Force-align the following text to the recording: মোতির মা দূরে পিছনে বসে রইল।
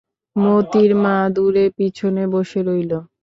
মোতির 0.35 0.91
মা 1.03 1.15
দূরে 1.35 1.65
পিছনে 1.77 2.23
বসে 2.33 2.59
রইল। 2.67 2.91